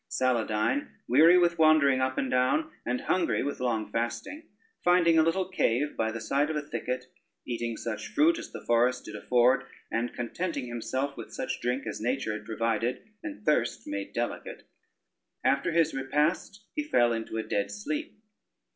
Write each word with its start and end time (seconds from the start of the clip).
Saladyne, 0.09 0.87
weary 1.07 1.37
with 1.37 1.59
wandering 1.59 2.01
up 2.01 2.17
and 2.17 2.31
down 2.31 2.71
and 2.87 3.01
hungry 3.01 3.43
with 3.43 3.59
long 3.59 3.91
fasting, 3.91 4.49
finding 4.83 5.19
a 5.19 5.21
little 5.21 5.47
cave 5.47 5.95
by 5.95 6.11
the 6.11 6.19
side 6.19 6.49
of 6.49 6.55
a 6.55 6.63
thicket, 6.67 7.05
eating 7.45 7.77
such 7.77 8.07
fruit 8.07 8.39
as 8.39 8.51
the 8.51 8.65
forest 8.65 9.05
did 9.05 9.15
afford 9.15 9.63
and 9.91 10.11
contenting 10.15 10.65
himself 10.65 11.15
with 11.15 11.31
such 11.31 11.61
drink 11.61 11.85
as 11.85 12.01
nature 12.01 12.33
had 12.33 12.45
provided 12.45 13.11
and 13.21 13.45
thirst 13.45 13.83
made 13.85 14.11
delicate, 14.11 14.67
after 15.43 15.71
his 15.71 15.93
repast 15.93 16.65
he 16.73 16.81
fell 16.83 17.13
in 17.13 17.27
a 17.37 17.43
dead 17.43 17.69
sleep. 17.69 18.19